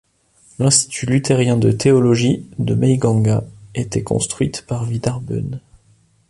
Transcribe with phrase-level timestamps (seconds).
[0.57, 3.43] L'Institut Luthérien de Théologie de Meiganga
[3.75, 5.59] était construite par Vidar Bøhn.